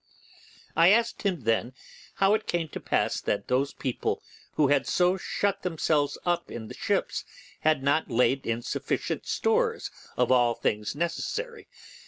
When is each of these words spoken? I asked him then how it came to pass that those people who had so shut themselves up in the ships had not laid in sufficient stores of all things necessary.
I 0.75 0.89
asked 0.89 1.21
him 1.21 1.41
then 1.41 1.73
how 2.15 2.33
it 2.33 2.47
came 2.47 2.69
to 2.69 2.79
pass 2.79 3.21
that 3.21 3.49
those 3.49 3.71
people 3.75 4.23
who 4.53 4.69
had 4.69 4.87
so 4.87 5.15
shut 5.15 5.61
themselves 5.61 6.17
up 6.25 6.49
in 6.49 6.67
the 6.69 6.73
ships 6.73 7.23
had 7.59 7.83
not 7.83 8.09
laid 8.09 8.47
in 8.47 8.63
sufficient 8.63 9.27
stores 9.27 9.91
of 10.17 10.31
all 10.31 10.55
things 10.55 10.95
necessary. 10.95 11.67